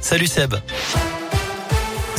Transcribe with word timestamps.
Salut 0.00 0.28
Seb. 0.28 0.54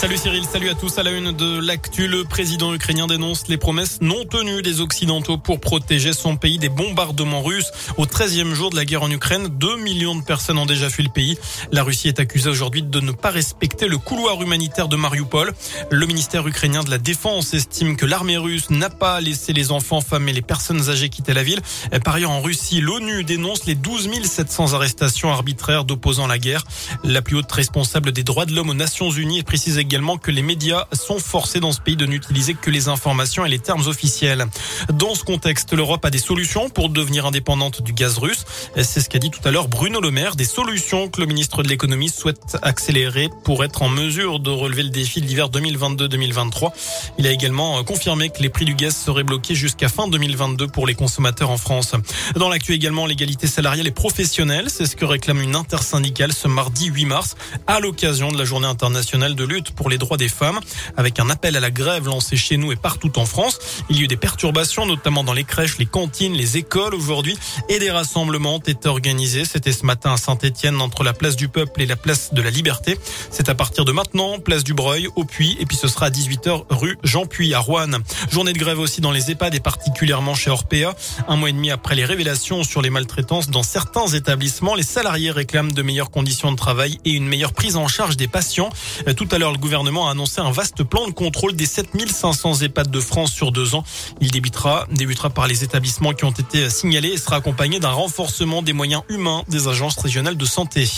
Salut 0.00 0.16
Cyril, 0.16 0.46
salut 0.46 0.70
à 0.70 0.74
tous. 0.74 0.96
À 0.96 1.02
la 1.02 1.10
une 1.10 1.30
de 1.32 1.60
l'actu, 1.60 2.08
le 2.08 2.24
président 2.24 2.72
ukrainien 2.72 3.06
dénonce 3.06 3.48
les 3.48 3.58
promesses 3.58 3.98
non 4.00 4.24
tenues 4.24 4.62
des 4.62 4.80
Occidentaux 4.80 5.36
pour 5.36 5.60
protéger 5.60 6.14
son 6.14 6.36
pays 6.38 6.56
des 6.56 6.70
bombardements 6.70 7.42
russes. 7.42 7.70
Au 7.98 8.06
13e 8.06 8.54
jour 8.54 8.70
de 8.70 8.76
la 8.76 8.86
guerre 8.86 9.02
en 9.02 9.10
Ukraine, 9.10 9.48
2 9.48 9.76
millions 9.76 10.16
de 10.16 10.24
personnes 10.24 10.56
ont 10.56 10.64
déjà 10.64 10.88
fui 10.88 11.02
le 11.02 11.10
pays. 11.10 11.36
La 11.70 11.82
Russie 11.82 12.08
est 12.08 12.18
accusée 12.18 12.48
aujourd'hui 12.48 12.82
de 12.82 13.00
ne 13.00 13.12
pas 13.12 13.28
respecter 13.28 13.88
le 13.88 13.98
couloir 13.98 14.40
humanitaire 14.40 14.88
de 14.88 14.96
Mariupol. 14.96 15.52
Le 15.90 16.06
ministère 16.06 16.48
ukrainien 16.48 16.82
de 16.82 16.88
la 16.88 16.96
Défense 16.96 17.52
estime 17.52 17.98
que 17.98 18.06
l'armée 18.06 18.38
russe 18.38 18.70
n'a 18.70 18.88
pas 18.88 19.20
laissé 19.20 19.52
les 19.52 19.70
enfants, 19.70 20.00
femmes 20.00 20.30
et 20.30 20.32
les 20.32 20.40
personnes 20.40 20.88
âgées 20.88 21.10
quitter 21.10 21.34
la 21.34 21.42
ville. 21.42 21.60
Par 22.06 22.14
ailleurs, 22.14 22.30
en 22.30 22.40
Russie, 22.40 22.80
l'ONU 22.80 23.22
dénonce 23.22 23.66
les 23.66 23.74
12 23.74 24.08
700 24.24 24.72
arrestations 24.72 25.30
arbitraires 25.30 25.84
d'opposants 25.84 26.24
à 26.24 26.28
la 26.28 26.38
guerre. 26.38 26.64
La 27.04 27.20
plus 27.20 27.36
haute 27.36 27.52
responsable 27.52 28.12
des 28.12 28.22
droits 28.22 28.46
de 28.46 28.54
l'homme 28.54 28.70
aux 28.70 28.74
Nations 28.74 29.10
Unies 29.10 29.42
précise 29.42 29.76
également 29.90 30.18
que 30.18 30.30
les 30.30 30.42
médias 30.42 30.86
sont 30.92 31.18
forcés 31.18 31.58
dans 31.58 31.72
ce 31.72 31.80
pays 31.80 31.96
de 31.96 32.06
n'utiliser 32.06 32.54
que 32.54 32.70
les 32.70 32.86
informations 32.86 33.44
et 33.44 33.48
les 33.48 33.58
termes 33.58 33.88
officiels. 33.88 34.46
Dans 34.92 35.16
ce 35.16 35.24
contexte, 35.24 35.72
l'Europe 35.72 36.04
a 36.04 36.10
des 36.10 36.18
solutions 36.18 36.70
pour 36.70 36.90
devenir 36.90 37.26
indépendante 37.26 37.82
du 37.82 37.92
gaz 37.92 38.18
russe. 38.18 38.44
C'est 38.76 39.00
ce 39.00 39.08
qu'a 39.08 39.18
dit 39.18 39.30
tout 39.30 39.40
à 39.42 39.50
l'heure 39.50 39.66
Bruno 39.66 40.00
Le 40.00 40.12
Maire, 40.12 40.36
des 40.36 40.44
solutions 40.44 41.08
que 41.08 41.20
le 41.20 41.26
ministre 41.26 41.64
de 41.64 41.68
l'économie 41.68 42.08
souhaite 42.08 42.56
accélérer 42.62 43.30
pour 43.42 43.64
être 43.64 43.82
en 43.82 43.88
mesure 43.88 44.38
de 44.38 44.50
relever 44.50 44.84
le 44.84 44.90
défi 44.90 45.20
de 45.20 45.26
l'hiver 45.26 45.48
2022-2023. 45.48 46.70
Il 47.18 47.26
a 47.26 47.32
également 47.32 47.82
confirmé 47.82 48.30
que 48.30 48.44
les 48.44 48.48
prix 48.48 48.66
du 48.66 48.76
gaz 48.76 48.94
seraient 48.94 49.24
bloqués 49.24 49.56
jusqu'à 49.56 49.88
fin 49.88 50.06
2022 50.06 50.68
pour 50.68 50.86
les 50.86 50.94
consommateurs 50.94 51.50
en 51.50 51.58
France. 51.58 51.96
Dans 52.36 52.48
l'actu 52.48 52.74
également, 52.74 53.06
l'égalité 53.06 53.48
salariale 53.48 53.88
et 53.88 53.90
professionnelle, 53.90 54.70
c'est 54.70 54.86
ce 54.86 54.94
que 54.94 55.04
réclame 55.04 55.40
une 55.40 55.56
intersyndicale 55.56 56.32
ce 56.32 56.46
mardi 56.46 56.86
8 56.86 57.06
mars 57.06 57.34
à 57.66 57.80
l'occasion 57.80 58.30
de 58.30 58.38
la 58.38 58.44
journée 58.44 58.68
internationale 58.68 59.34
de 59.34 59.42
lutte 59.42 59.72
pour 59.80 59.88
les 59.88 59.96
droits 59.96 60.18
des 60.18 60.28
femmes, 60.28 60.60
avec 60.98 61.18
un 61.20 61.30
appel 61.30 61.56
à 61.56 61.60
la 61.60 61.70
grève 61.70 62.04
lancé 62.04 62.36
chez 62.36 62.58
nous 62.58 62.70
et 62.70 62.76
partout 62.76 63.18
en 63.18 63.24
France. 63.24 63.58
Il 63.88 63.96
y 63.96 64.00
a 64.00 64.02
eu 64.02 64.08
des 64.08 64.18
perturbations, 64.18 64.84
notamment 64.84 65.24
dans 65.24 65.32
les 65.32 65.44
crèches, 65.44 65.78
les 65.78 65.86
cantines, 65.86 66.34
les 66.34 66.58
écoles 66.58 66.94
aujourd'hui, 66.94 67.38
et 67.70 67.78
des 67.78 67.90
rassemblements 67.90 68.56
ont 68.56 68.58
été 68.58 68.88
organisés. 68.88 69.46
C'était 69.46 69.72
ce 69.72 69.86
matin 69.86 70.12
à 70.12 70.16
Saint-Etienne, 70.18 70.82
entre 70.82 71.02
la 71.02 71.14
place 71.14 71.34
du 71.34 71.48
Peuple 71.48 71.80
et 71.80 71.86
la 71.86 71.96
place 71.96 72.34
de 72.34 72.42
la 72.42 72.50
Liberté. 72.50 72.98
C'est 73.30 73.48
à 73.48 73.54
partir 73.54 73.86
de 73.86 73.92
maintenant, 73.92 74.38
place 74.38 74.64
du 74.64 74.74
Breuil, 74.74 75.08
au 75.16 75.24
Puy, 75.24 75.56
et 75.58 75.64
puis 75.64 75.78
ce 75.78 75.88
sera 75.88 76.06
à 76.06 76.10
18h 76.10 76.64
rue 76.68 76.98
Jean 77.02 77.24
Puy 77.24 77.54
à 77.54 77.58
Rouen. 77.58 77.88
Journée 78.30 78.52
de 78.52 78.58
grève 78.58 78.80
aussi 78.80 79.00
dans 79.00 79.12
les 79.12 79.30
EHPAD 79.30 79.54
et 79.54 79.60
particulièrement 79.60 80.34
chez 80.34 80.50
Orpea. 80.50 80.94
Un 81.26 81.36
mois 81.36 81.48
et 81.48 81.52
demi 81.54 81.70
après 81.70 81.94
les 81.94 82.04
révélations 82.04 82.64
sur 82.64 82.82
les 82.82 82.90
maltraitances 82.90 83.48
dans 83.48 83.62
certains 83.62 84.08
établissements, 84.08 84.74
les 84.74 84.82
salariés 84.82 85.30
réclament 85.30 85.72
de 85.72 85.80
meilleures 85.80 86.10
conditions 86.10 86.52
de 86.52 86.56
travail 86.56 86.98
et 87.06 87.12
une 87.12 87.26
meilleure 87.26 87.54
prise 87.54 87.76
en 87.76 87.88
charge 87.88 88.18
des 88.18 88.28
patients. 88.28 88.68
Tout 89.16 89.28
à 89.30 89.38
l'heure, 89.38 89.52
le 89.52 89.56
gouvernement 89.56 89.69
a 89.74 90.10
annoncé 90.10 90.40
un 90.40 90.50
vaste 90.50 90.82
plan 90.82 91.06
de 91.06 91.12
contrôle 91.12 91.54
des 91.54 91.66
7500 91.66 92.62
EHPAD 92.62 92.90
de 92.90 93.00
France 93.00 93.32
sur 93.32 93.52
deux 93.52 93.74
ans. 93.74 93.84
Il 94.20 94.30
débutera, 94.30 94.86
débutera 94.90 95.30
par 95.30 95.46
les 95.46 95.64
établissements 95.64 96.12
qui 96.12 96.24
ont 96.24 96.30
été 96.30 96.68
signalés 96.70 97.10
et 97.10 97.18
sera 97.18 97.36
accompagné 97.36 97.80
d'un 97.80 97.90
renforcement 97.90 98.62
des 98.62 98.72
moyens 98.72 99.02
humains 99.08 99.42
des 99.48 99.68
agences 99.68 99.98
régionales 99.98 100.36
de 100.36 100.44
santé. 100.44 100.88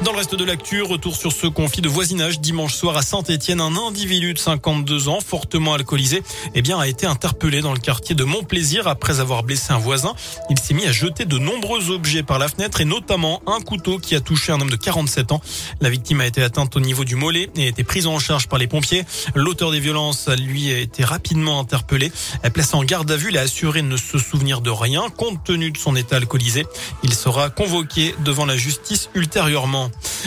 Dans 0.00 0.10
le 0.10 0.16
reste 0.16 0.34
de 0.34 0.44
l'actu, 0.44 0.82
retour 0.82 1.14
sur 1.14 1.30
ce 1.30 1.46
conflit 1.46 1.80
de 1.80 1.88
voisinage 1.88 2.40
dimanche 2.40 2.74
soir 2.74 2.96
à 2.96 3.02
Saint-Etienne. 3.02 3.60
Un 3.60 3.76
individu 3.76 4.34
de 4.34 4.38
52 4.38 5.08
ans, 5.08 5.20
fortement 5.20 5.74
alcoolisé, 5.74 6.24
eh 6.56 6.62
bien, 6.62 6.78
a 6.80 6.88
été 6.88 7.06
interpellé 7.06 7.60
dans 7.60 7.72
le 7.72 7.78
quartier 7.78 8.16
de 8.16 8.24
Montplaisir 8.24 8.88
après 8.88 9.20
avoir 9.20 9.44
blessé 9.44 9.72
un 9.72 9.78
voisin. 9.78 10.14
Il 10.50 10.58
s'est 10.58 10.74
mis 10.74 10.86
à 10.86 10.92
jeter 10.92 11.24
de 11.24 11.38
nombreux 11.38 11.90
objets 11.90 12.24
par 12.24 12.40
la 12.40 12.48
fenêtre 12.48 12.80
et 12.80 12.84
notamment 12.84 13.42
un 13.46 13.60
couteau 13.60 13.98
qui 13.98 14.16
a 14.16 14.20
touché 14.20 14.50
un 14.50 14.60
homme 14.60 14.70
de 14.70 14.76
47 14.76 15.30
ans. 15.30 15.40
La 15.80 15.88
victime 15.88 16.20
a 16.20 16.26
été 16.26 16.42
atteinte 16.42 16.74
au 16.74 16.80
niveau 16.80 17.04
du 17.04 17.14
mollet 17.14 17.48
et 17.56 17.66
a 17.66 17.68
été 17.68 17.84
prise 17.84 18.08
en 18.08 18.18
charge 18.18 18.48
par 18.48 18.58
les 18.58 18.66
pompiers. 18.66 19.04
L'auteur 19.36 19.70
des 19.70 19.80
violences, 19.80 20.28
lui, 20.28 20.72
a 20.72 20.78
été 20.78 21.04
rapidement 21.04 21.60
interpellé. 21.60 22.10
Placé 22.52 22.74
en 22.74 22.82
garde 22.82 23.10
à 23.10 23.16
vue, 23.16 23.28
il 23.30 23.38
a 23.38 23.42
assuré 23.42 23.82
ne 23.82 23.96
se 23.96 24.18
souvenir 24.18 24.60
de 24.60 24.70
rien 24.70 25.08
compte 25.16 25.44
tenu 25.44 25.70
de 25.70 25.78
son 25.78 25.96
état 25.96 26.16
alcoolisé. 26.16 26.66
Il 27.02 27.14
sera 27.14 27.50
convoqué 27.50 28.14
devant 28.24 28.46
la 28.46 28.56
justice 28.56 29.08
ultérieurement. 29.14 29.81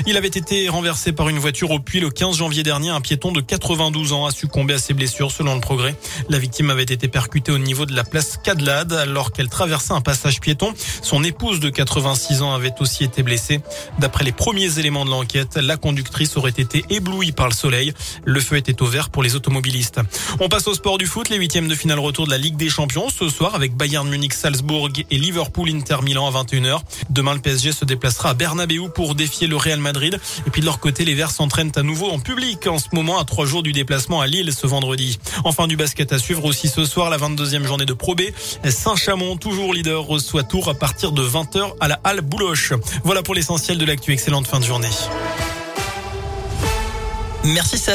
Il 0.07 0.17
avait 0.17 0.27
été 0.27 0.67
renversé 0.69 1.11
par 1.11 1.29
une 1.29 1.39
voiture 1.39 1.71
au 1.71 1.79
puits 1.79 1.99
le 1.99 2.09
15 2.09 2.37
janvier 2.37 2.63
dernier. 2.63 2.89
Un 2.89 3.01
piéton 3.01 3.31
de 3.31 3.41
92 3.41 4.13
ans 4.13 4.25
a 4.25 4.31
succombé 4.31 4.73
à 4.73 4.77
ses 4.77 4.93
blessures 4.93 5.31
selon 5.31 5.55
le 5.55 5.61
progrès. 5.61 5.95
La 6.29 6.37
victime 6.37 6.69
avait 6.69 6.83
été 6.83 7.07
percutée 7.07 7.51
au 7.51 7.57
niveau 7.57 7.85
de 7.85 7.95
la 7.95 8.03
place 8.03 8.37
Cadlade 8.43 8.93
alors 8.93 9.31
qu'elle 9.31 9.49
traversait 9.49 9.93
un 9.93 10.01
passage 10.01 10.41
piéton. 10.41 10.73
Son 11.01 11.23
épouse 11.23 11.59
de 11.59 11.69
86 11.69 12.41
ans 12.41 12.53
avait 12.53 12.73
aussi 12.79 13.03
été 13.03 13.23
blessée. 13.23 13.61
D'après 13.99 14.23
les 14.23 14.31
premiers 14.31 14.79
éléments 14.79 15.05
de 15.05 15.11
l'enquête, 15.11 15.55
la 15.55 15.77
conductrice 15.77 16.37
aurait 16.37 16.51
été 16.51 16.83
éblouie 16.89 17.31
par 17.31 17.47
le 17.47 17.53
soleil. 17.53 17.93
Le 18.25 18.39
feu 18.39 18.57
était 18.57 18.81
ouvert 18.81 19.09
pour 19.09 19.23
les 19.23 19.35
automobilistes. 19.35 19.99
On 20.39 20.49
passe 20.49 20.67
au 20.67 20.73
sport 20.73 20.97
du 20.97 21.05
foot, 21.05 21.29
les 21.29 21.37
huitièmes 21.37 21.67
de 21.67 21.75
finale 21.75 21.99
retour 21.99 22.25
de 22.25 22.31
la 22.31 22.37
Ligue 22.37 22.57
des 22.57 22.69
Champions 22.69 23.09
ce 23.09 23.29
soir 23.29 23.55
avec 23.55 23.75
Bayern 23.75 24.07
Munich, 24.07 24.33
Salzbourg 24.33 24.89
et 25.09 25.17
Liverpool 25.17 25.69
Inter 25.69 25.97
Milan 26.03 26.27
à 26.27 26.43
21h. 26.43 26.81
Demain, 27.09 27.33
le 27.33 27.39
PSG 27.39 27.71
se 27.71 27.85
déplacera 27.85 28.29
à 28.29 28.33
Bernabeu 28.33 28.89
pour 28.89 29.15
défier 29.15 29.44
le 29.47 29.55
Real 29.55 29.79
Madrid. 29.79 30.19
Et 30.47 30.49
puis 30.49 30.61
de 30.61 30.65
leur 30.65 30.79
côté, 30.79 31.05
les 31.05 31.13
Verts 31.13 31.31
s'entraînent 31.31 31.71
à 31.75 31.83
nouveau 31.83 32.09
en 32.09 32.19
public 32.19 32.67
en 32.67 32.79
ce 32.79 32.87
moment 32.93 33.19
à 33.19 33.25
trois 33.25 33.45
jours 33.45 33.63
du 33.63 33.71
déplacement 33.71 34.21
à 34.21 34.27
Lille 34.27 34.51
ce 34.53 34.67
vendredi. 34.67 35.19
Enfin 35.43 35.67
du 35.67 35.75
basket 35.75 36.13
à 36.13 36.19
suivre 36.19 36.45
aussi 36.45 36.67
ce 36.67 36.85
soir, 36.85 37.09
la 37.09 37.17
22e 37.17 37.65
journée 37.65 37.85
de 37.85 37.93
Pro 37.93 38.15
B. 38.15 38.21
Saint-Chamond, 38.67 39.37
toujours 39.37 39.73
leader, 39.73 40.03
reçoit 40.03 40.43
Tours 40.43 40.69
à 40.69 40.73
partir 40.73 41.11
de 41.11 41.23
20h 41.23 41.73
à 41.79 41.87
la 41.87 41.99
Halle 42.03 42.21
Bouloche. 42.21 42.73
Voilà 43.03 43.23
pour 43.23 43.35
l'essentiel 43.35 43.77
de 43.77 43.85
l'actu. 43.85 44.11
Excellente 44.11 44.47
fin 44.47 44.59
de 44.59 44.65
journée. 44.65 44.89
Merci 47.45 47.77
Seb. 47.77 47.93